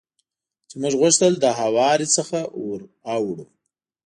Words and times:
چې 0.69 0.75
موږ 0.81 0.93
غوښتل 1.01 1.33
له 1.43 1.49
هوارې 1.59 2.07
څخه 2.17 2.37
ور 2.65 2.81
اوړو. 3.13 3.45